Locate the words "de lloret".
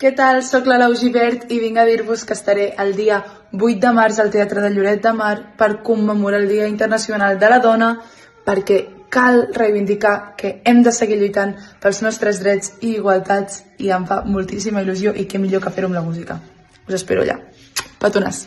4.64-5.02